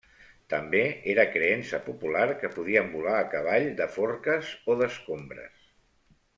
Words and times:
També 0.51 0.79
era 1.13 1.25
creença 1.35 1.81
popular 1.89 2.25
que 2.41 2.51
podien 2.57 2.91
volar 2.95 3.15
a 3.19 3.29
cavall 3.37 3.69
de 3.83 3.89
forques 3.99 4.53
o 4.75 4.81
d'escombres. 4.83 5.65